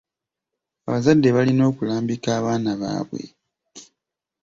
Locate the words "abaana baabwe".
2.39-3.23